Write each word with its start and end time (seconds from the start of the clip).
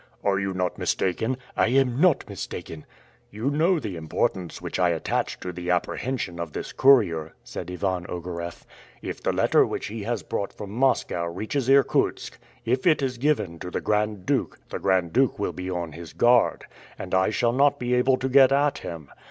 "Are 0.23 0.39
you 0.39 0.51
not 0.55 0.79
mistaken?" 0.79 1.37
"I 1.55 1.67
am 1.67 2.01
not 2.01 2.27
mistaken." 2.27 2.87
"You 3.29 3.51
know 3.51 3.77
the 3.79 3.95
importance 3.97 4.59
which 4.59 4.79
I 4.79 4.89
attach 4.89 5.39
to 5.41 5.51
the 5.53 5.69
apprehension 5.69 6.39
of 6.39 6.53
this 6.53 6.73
courier," 6.73 7.35
said 7.43 7.69
Ivan 7.69 8.07
Ogareff. 8.09 8.65
"If 9.03 9.21
the 9.21 9.31
letter 9.31 9.63
which 9.63 9.85
he 9.85 10.01
has 10.01 10.23
brought 10.23 10.53
from 10.53 10.71
Moscow 10.71 11.25
reaches 11.27 11.69
Irkutsk, 11.69 12.39
if 12.65 12.87
it 12.87 13.03
is 13.03 13.19
given 13.19 13.59
to 13.59 13.69
the 13.69 13.79
Grand 13.79 14.25
Duke, 14.25 14.57
the 14.69 14.79
Grand 14.79 15.13
Duke 15.13 15.37
will 15.37 15.53
be 15.53 15.69
on 15.69 15.91
his 15.91 16.13
guard, 16.13 16.65
and 16.97 17.13
I 17.13 17.29
shall 17.29 17.53
not 17.53 17.77
be 17.77 17.93
able 17.93 18.17
to 18.17 18.27
get 18.27 18.51
at 18.51 18.79
him. 18.79 19.11